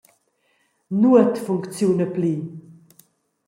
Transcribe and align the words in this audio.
Nuot 1.01 1.33
funcziuna 1.45 2.07
pli. 2.15 2.33